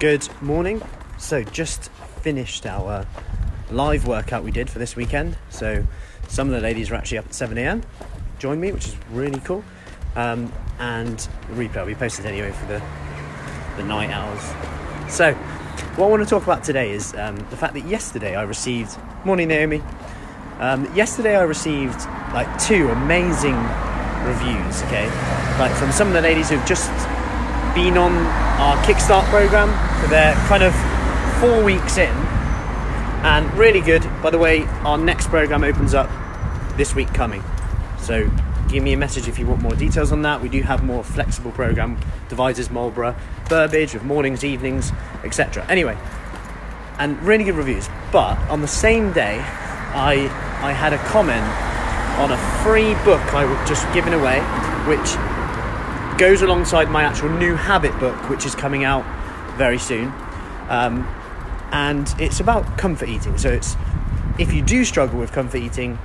Good 0.00 0.28
morning. 0.40 0.80
So, 1.18 1.42
just 1.42 1.90
finished 2.22 2.66
our 2.66 3.04
live 3.68 4.06
workout 4.06 4.44
we 4.44 4.52
did 4.52 4.70
for 4.70 4.78
this 4.78 4.94
weekend. 4.94 5.36
So, 5.50 5.84
some 6.28 6.46
of 6.46 6.54
the 6.54 6.60
ladies 6.60 6.88
were 6.88 6.96
actually 6.96 7.18
up 7.18 7.24
at 7.24 7.34
7 7.34 7.58
a.m. 7.58 7.82
Joined 8.38 8.60
me, 8.60 8.70
which 8.70 8.86
is 8.86 8.96
really 9.10 9.40
cool. 9.40 9.64
Um, 10.14 10.52
and 10.78 11.18
the 11.18 11.54
replay 11.54 11.78
will 11.78 11.86
be 11.86 11.94
posted 11.96 12.26
anyway 12.26 12.52
for 12.52 12.66
the 12.66 12.80
the 13.76 13.82
night 13.82 14.10
hours. 14.10 15.12
So, 15.12 15.32
what 15.96 16.06
I 16.06 16.10
want 16.10 16.22
to 16.22 16.30
talk 16.30 16.44
about 16.44 16.62
today 16.62 16.92
is 16.92 17.12
um, 17.14 17.36
the 17.50 17.56
fact 17.56 17.74
that 17.74 17.84
yesterday 17.84 18.36
I 18.36 18.42
received 18.42 18.96
morning 19.24 19.48
Naomi. 19.48 19.82
Um, 20.60 20.94
yesterday 20.94 21.34
I 21.34 21.42
received 21.42 22.06
like 22.32 22.46
two 22.60 22.88
amazing 22.90 23.56
reviews. 24.22 24.80
Okay, 24.84 25.08
like 25.58 25.72
from 25.72 25.90
some 25.90 26.06
of 26.06 26.14
the 26.14 26.22
ladies 26.22 26.50
who've 26.50 26.64
just 26.66 26.92
been 27.74 27.98
on 27.98 28.47
our 28.58 28.76
Kickstart 28.84 29.24
program. 29.30 29.68
So 30.02 30.08
they're 30.08 30.34
kind 30.46 30.62
of 30.62 30.74
four 31.40 31.62
weeks 31.62 31.96
in 31.96 32.10
and 33.22 33.52
really 33.54 33.80
good. 33.80 34.02
By 34.22 34.30
the 34.30 34.38
way, 34.38 34.64
our 34.84 34.98
next 34.98 35.28
program 35.28 35.64
opens 35.64 35.94
up 35.94 36.10
this 36.76 36.94
week 36.94 37.12
coming. 37.14 37.42
So 37.98 38.30
give 38.68 38.82
me 38.82 38.92
a 38.92 38.96
message 38.96 39.28
if 39.28 39.38
you 39.38 39.46
want 39.46 39.62
more 39.62 39.74
details 39.74 40.12
on 40.12 40.22
that. 40.22 40.40
We 40.40 40.48
do 40.48 40.62
have 40.62 40.84
more 40.84 41.02
flexible 41.02 41.50
program, 41.50 41.98
Devizes 42.28 42.70
Marlborough, 42.70 43.16
Burbage 43.48 43.94
with 43.94 44.04
mornings, 44.04 44.44
evenings, 44.44 44.92
etc. 45.24 45.64
Anyway, 45.68 45.96
and 46.98 47.20
really 47.22 47.44
good 47.44 47.56
reviews. 47.56 47.88
But 48.12 48.38
on 48.48 48.60
the 48.60 48.68
same 48.68 49.12
day, 49.12 49.38
I 49.40 50.28
I 50.62 50.72
had 50.72 50.92
a 50.92 50.98
comment 50.98 51.44
on 52.18 52.32
a 52.32 52.38
free 52.62 52.94
book 53.04 53.22
I 53.34 53.44
was 53.44 53.68
just 53.68 53.86
giving 53.94 54.12
away, 54.12 54.40
which 54.86 55.16
goes 56.18 56.42
alongside 56.42 56.90
my 56.90 57.04
actual 57.04 57.28
new 57.28 57.54
habit 57.54 57.96
book, 58.00 58.28
which 58.28 58.44
is 58.44 58.56
coming 58.56 58.82
out 58.82 59.04
very 59.56 59.78
soon. 59.78 60.12
Um, 60.68 61.06
and 61.70 62.12
it's 62.18 62.40
about 62.40 62.76
comfort 62.76 63.08
eating. 63.08 63.38
So 63.38 63.50
it's 63.50 63.76
if 64.36 64.52
you 64.52 64.60
do 64.60 64.84
struggle 64.84 65.20
with 65.20 65.30
comfort 65.30 65.58
eating, 65.58 65.96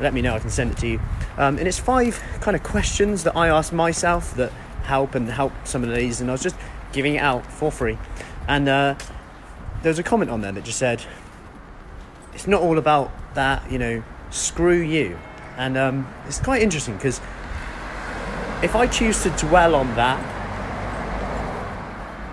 let 0.00 0.12
me 0.12 0.20
know. 0.20 0.34
I 0.34 0.38
can 0.38 0.50
send 0.50 0.72
it 0.72 0.78
to 0.78 0.86
you. 0.86 1.00
Um, 1.38 1.56
and 1.56 1.66
it's 1.66 1.78
five 1.78 2.22
kind 2.40 2.56
of 2.56 2.62
questions 2.62 3.24
that 3.24 3.36
I 3.36 3.48
ask 3.48 3.72
myself 3.72 4.34
that 4.36 4.52
help 4.84 5.14
and 5.14 5.28
help 5.30 5.52
some 5.64 5.82
of 5.82 5.94
these. 5.94 6.20
And 6.20 6.30
I 6.30 6.34
was 6.34 6.42
just 6.42 6.56
giving 6.92 7.14
it 7.14 7.20
out 7.20 7.50
for 7.50 7.72
free. 7.72 7.96
And 8.46 8.68
uh, 8.68 8.96
there 9.82 9.90
was 9.90 9.98
a 9.98 10.02
comment 10.02 10.30
on 10.30 10.42
there 10.42 10.52
that 10.52 10.64
just 10.64 10.78
said, 10.78 11.02
"It's 12.34 12.46
not 12.46 12.60
all 12.60 12.76
about 12.76 13.10
that, 13.34 13.70
you 13.72 13.78
know. 13.78 14.02
Screw 14.30 14.78
you." 14.78 15.18
And 15.56 15.78
um, 15.78 16.14
it's 16.26 16.38
quite 16.38 16.60
interesting 16.60 16.96
because 16.96 17.20
if 18.62 18.74
I 18.74 18.86
choose 18.86 19.22
to 19.22 19.30
dwell 19.30 19.74
on 19.74 19.94
that, 19.94 20.18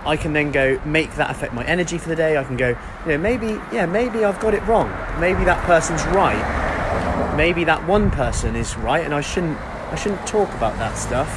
I 0.06 0.16
can 0.16 0.32
then 0.32 0.52
go 0.52 0.80
make 0.84 1.14
that 1.16 1.30
affect 1.30 1.52
my 1.52 1.64
energy 1.64 1.98
for 1.98 2.08
the 2.08 2.16
day. 2.16 2.36
I 2.36 2.44
can 2.44 2.56
go, 2.56 2.70
you 3.04 3.12
know, 3.12 3.18
maybe, 3.18 3.60
yeah, 3.72 3.86
maybe 3.86 4.24
I've 4.24 4.38
got 4.40 4.54
it 4.54 4.64
wrong. 4.66 4.88
Maybe 5.20 5.44
that 5.44 5.64
person's 5.64 6.04
right. 6.06 7.34
Maybe 7.36 7.64
that 7.64 7.86
one 7.86 8.10
person 8.10 8.56
is 8.56 8.76
right, 8.76 9.04
and 9.04 9.12
I 9.12 9.20
shouldn't, 9.20 9.58
I 9.58 9.96
shouldn't 9.96 10.26
talk 10.26 10.52
about 10.54 10.76
that 10.78 10.96
stuff. 10.96 11.28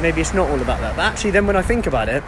Maybe 0.00 0.20
it's 0.20 0.34
not 0.34 0.50
all 0.50 0.60
about 0.60 0.80
that. 0.80 0.96
But 0.96 1.02
actually, 1.02 1.32
then 1.32 1.46
when 1.46 1.56
I 1.56 1.62
think 1.62 1.86
about 1.86 2.08
it, 2.08 2.24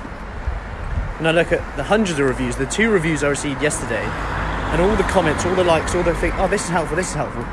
and 1.18 1.28
I 1.28 1.32
look 1.32 1.52
at 1.52 1.76
the 1.76 1.84
hundreds 1.84 2.18
of 2.18 2.26
reviews, 2.26 2.56
the 2.56 2.66
two 2.66 2.90
reviews 2.90 3.24
I 3.24 3.28
received 3.28 3.62
yesterday, 3.62 4.04
and 4.04 4.82
all 4.82 4.94
the 4.96 5.02
comments, 5.04 5.44
all 5.44 5.54
the 5.54 5.64
likes, 5.64 5.94
all 5.94 6.02
the 6.02 6.14
things, 6.14 6.34
oh, 6.36 6.48
this 6.48 6.64
is 6.64 6.70
helpful, 6.70 6.96
this 6.96 7.08
is 7.08 7.14
helpful 7.14 7.44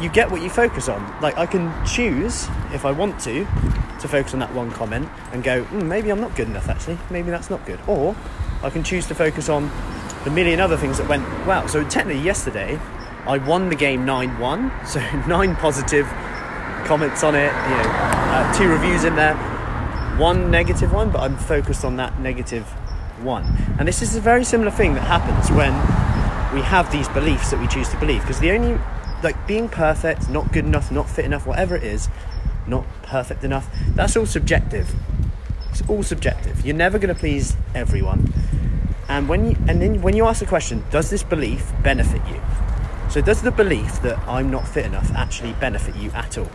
you 0.00 0.08
get 0.08 0.30
what 0.30 0.42
you 0.42 0.48
focus 0.48 0.88
on. 0.88 1.20
Like 1.20 1.36
I 1.36 1.46
can 1.46 1.72
choose 1.84 2.48
if 2.72 2.84
I 2.84 2.92
want 2.92 3.20
to 3.20 3.44
to 4.00 4.08
focus 4.08 4.32
on 4.32 4.40
that 4.40 4.52
one 4.54 4.70
comment 4.70 5.08
and 5.32 5.44
go, 5.44 5.64
mm, 5.64 5.84
maybe 5.84 6.10
I'm 6.10 6.20
not 6.20 6.34
good 6.34 6.48
enough 6.48 6.68
actually. 6.68 6.98
Maybe 7.10 7.30
that's 7.30 7.50
not 7.50 7.64
good. 7.66 7.78
Or 7.86 8.16
I 8.62 8.70
can 8.70 8.82
choose 8.82 9.06
to 9.06 9.14
focus 9.14 9.48
on 9.48 9.70
the 10.24 10.30
million 10.30 10.60
other 10.60 10.76
things 10.76 10.98
that 10.98 11.08
went 11.08 11.24
well. 11.46 11.68
So 11.68 11.84
technically 11.84 12.22
yesterday 12.22 12.78
I 13.26 13.38
won 13.38 13.68
the 13.68 13.76
game 13.76 14.06
9-1. 14.06 14.86
So 14.86 15.00
nine 15.28 15.54
positive 15.56 16.06
comments 16.86 17.22
on 17.22 17.34
it, 17.34 17.44
you 17.44 17.76
know, 17.76 17.90
uh, 18.32 18.52
two 18.54 18.68
reviews 18.68 19.04
in 19.04 19.16
there, 19.16 19.36
one 20.18 20.50
negative 20.50 20.92
one, 20.92 21.10
but 21.10 21.20
I'm 21.20 21.36
focused 21.36 21.84
on 21.84 21.96
that 21.96 22.18
negative 22.20 22.64
one. 23.22 23.44
And 23.78 23.86
this 23.86 24.00
is 24.00 24.16
a 24.16 24.20
very 24.20 24.44
similar 24.44 24.70
thing 24.70 24.94
that 24.94 25.06
happens 25.06 25.50
when 25.50 25.72
we 26.54 26.62
have 26.62 26.90
these 26.90 27.08
beliefs 27.08 27.50
that 27.50 27.60
we 27.60 27.66
choose 27.68 27.88
to 27.90 27.98
believe 27.98 28.22
because 28.22 28.40
the 28.40 28.50
only 28.50 28.80
like 29.22 29.46
being 29.46 29.68
perfect, 29.68 30.28
not 30.28 30.52
good 30.52 30.64
enough, 30.64 30.90
not 30.90 31.08
fit 31.08 31.24
enough, 31.24 31.46
whatever 31.46 31.76
it 31.76 31.84
is, 31.84 32.08
not 32.66 32.86
perfect 33.02 33.44
enough, 33.44 33.68
that's 33.94 34.16
all 34.16 34.26
subjective. 34.26 34.94
It's 35.70 35.82
all 35.88 36.02
subjective. 36.02 36.64
You're 36.64 36.76
never 36.76 36.98
going 36.98 37.14
to 37.14 37.18
please 37.18 37.56
everyone. 37.74 38.32
And 39.08 39.28
when 39.28 39.50
you, 39.50 39.56
and 39.68 39.82
then 39.82 40.02
when 40.02 40.16
you 40.16 40.26
ask 40.26 40.40
the 40.40 40.46
question, 40.46 40.84
does 40.90 41.10
this 41.10 41.22
belief 41.22 41.72
benefit 41.82 42.22
you? 42.28 42.40
So 43.10 43.20
does 43.20 43.42
the 43.42 43.50
belief 43.50 44.00
that 44.02 44.18
I'm 44.28 44.50
not 44.50 44.66
fit 44.68 44.86
enough 44.86 45.10
actually 45.12 45.52
benefit 45.54 45.96
you 45.96 46.10
at 46.12 46.38
all? 46.38 46.50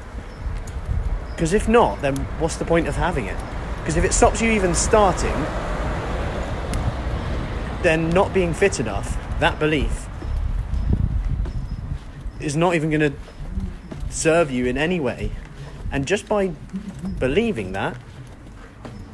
Because 1.31 1.53
if 1.53 1.67
not, 1.67 2.01
then 2.01 2.15
what's 2.39 2.55
the 2.55 2.65
point 2.65 2.87
of 2.87 2.95
having 2.95 3.25
it? 3.25 3.37
Because 3.79 3.97
if 3.97 4.05
it 4.05 4.13
stops 4.13 4.41
you 4.41 4.51
even 4.51 4.73
starting, 4.73 5.33
then 7.83 8.09
not 8.09 8.33
being 8.33 8.53
fit 8.53 8.79
enough, 8.79 9.17
that 9.39 9.59
belief 9.59 10.07
is 12.45 12.55
not 12.55 12.75
even 12.75 12.89
going 12.89 13.11
to 13.11 13.13
serve 14.09 14.51
you 14.51 14.65
in 14.65 14.77
any 14.77 14.99
way. 14.99 15.31
And 15.91 16.05
just 16.05 16.27
by 16.27 16.47
believing 17.19 17.71
that, 17.73 17.97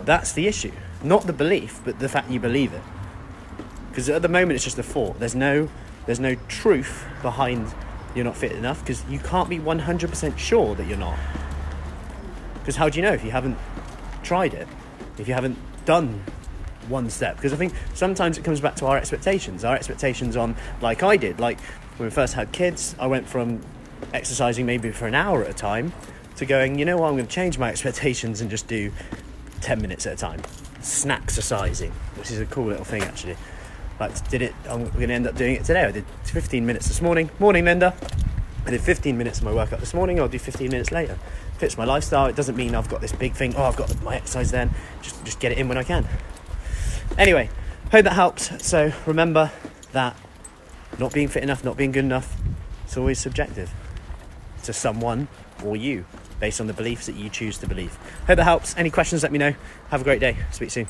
that's 0.03 0.34
the 0.34 0.47
issue. 0.47 0.72
Not 1.03 1.25
the 1.28 1.34
belief, 1.34 1.81
but 1.84 2.00
the 2.00 2.09
fact 2.09 2.30
you 2.30 2.40
believe 2.40 2.74
it. 2.74 2.81
Because 3.90 4.09
at 4.09 4.22
the 4.22 4.30
moment 4.30 4.53
it's 4.53 4.64
just 4.64 4.78
a 4.78 4.84
thought. 4.84 5.20
There's 5.20 5.36
no 5.36 5.70
there's 6.06 6.20
no 6.20 6.36
truth 6.47 7.06
behind 7.22 7.74
you're 8.16 8.25
not 8.25 8.36
fit 8.36 8.52
enough 8.53 8.80
because 8.81 9.06
you 9.06 9.20
can't 9.20 9.50
be 9.50 9.59
100% 9.59 10.38
sure 10.38 10.75
that 10.75 10.88
you're 10.88 10.97
not. 10.97 11.18
Because 12.56 12.75
how 12.75 12.90
do 12.90 12.97
you 12.97 13.03
know 13.03 13.14
if 13.14 13.24
you 13.24 13.31
haven't 13.31 13.58
tried 14.24 14.53
it? 14.53 14.68
If 15.18 15.28
you 15.28 15.34
haven't 15.34 15.58
done 15.86 16.24
one 16.88 17.09
step? 17.09 17.36
Because 17.36 17.53
I 17.53 17.56
think 17.56 17.74
sometimes 17.94 18.38
it 18.38 18.44
comes 18.44 18.59
back 18.59 18.75
to 18.78 18.88
our 18.88 18.97
expectations. 18.97 19.64
Our 19.64 19.75
expectations 19.75 20.36
on, 20.36 20.56
like 20.81 21.03
I 21.03 21.18
did, 21.18 21.40
like 21.40 21.59
when 22.01 22.07
we 22.07 22.12
first 22.12 22.34
had 22.34 22.51
kids, 22.51 22.95
I 22.97 23.06
went 23.06 23.28
from 23.28 23.62
exercising 24.12 24.66
maybe 24.66 24.89
for 24.89 25.06
an 25.06 25.13
hour 25.13 25.44
at 25.44 25.51
a 25.51 25.53
time 25.53 25.94
to 26.38 26.47
going, 26.47 26.79
you 26.79 26.84
know 26.84 26.97
what, 26.97 27.09
I'm 27.09 27.13
going 27.13 27.28
to 27.28 27.31
change 27.31 27.59
my 27.59 27.69
expectations 27.73 28.41
and 28.41 28.50
just 28.50 28.67
do 28.67 28.91
10 29.62 29.79
minutes 29.79 30.07
at 30.07 30.13
a 30.13 30.16
time. 30.16 30.41
Snack 30.81 31.22
exercising, 31.22 31.91
which 32.16 32.31
is 32.31 32.40
a 32.40 32.47
cool 32.47 32.66
little 32.66 32.84
thing 32.84 33.03
actually. 33.03 33.38
Like, 34.00 34.29
did 34.29 34.41
it, 34.41 34.56
I'm 34.67 34.90
going 34.90 35.09
to 35.09 35.13
end 35.13 35.28
up 35.28 35.35
doing 35.35 35.56
it 35.56 35.63
today. 35.63 35.84
I 35.84 35.91
did 35.91 36.06
15 36.23 36.66
minutes 36.66 36.88
this 36.88 37.03
morning. 37.03 37.29
Morning, 37.38 37.66
Linda. 37.66 37.94
I 38.66 38.72
did 38.72 38.81
15 38.81 39.16
minutes 39.16 39.38
of 39.38 39.44
my 39.44 39.53
workout 39.53 39.79
this 39.79 39.94
morning, 39.94 40.19
I'll 40.19 40.28
do 40.28 40.40
15 40.40 40.72
minutes 40.72 40.91
later. 40.91 41.19
Fits 41.59 41.78
my 41.78 41.85
lifestyle. 41.85 42.25
It 42.25 42.35
doesn't 42.35 42.56
mean 42.56 42.73
I've 42.73 42.90
got 42.90 43.01
this 43.01 43.11
big 43.11 43.34
thing, 43.34 43.53
oh, 43.56 43.66
I've 43.66 43.75
got 43.75 44.01
my 44.01 44.16
exercise 44.16 44.50
then. 44.50 44.72
Just, 45.03 45.23
just 45.23 45.40
get 45.40 45.51
it 45.51 45.59
in 45.59 45.67
when 45.67 45.78
I 45.78 45.84
can. 45.84 46.07
Anyway, 47.19 47.51
hope 47.91 48.06
that 48.06 48.13
helps. 48.13 48.66
So 48.66 48.91
remember 49.06 49.51
that 49.91 50.16
not 51.01 51.12
being 51.12 51.28
fit 51.28 51.41
enough, 51.41 51.63
not 51.66 51.75
being 51.75 51.91
good 51.91 52.06
enough, 52.06 52.38
it's 52.85 52.95
always 52.95 53.17
subjective 53.17 53.73
to 54.63 54.72
someone 54.72 55.28
or 55.66 55.75
you 55.75 56.06
based 56.39 56.62
on 56.62 56.67
the 56.67 56.73
beliefs 56.73 57.07
that 57.07 57.16
you 57.16 57.28
choose 57.28 57.57
to 57.57 57.67
believe. 57.67 57.97
Hope 58.28 58.38
that 58.38 58.44
helps. 58.44 58.78
Any 58.78 58.91
questions, 58.91 59.23
let 59.23 59.31
me 59.31 59.40
know. 59.40 59.56
Have 59.90 60.01
a 60.01 60.03
great 60.03 60.19
day. 60.19 60.38
Speak 60.51 60.69
soon. 60.69 60.88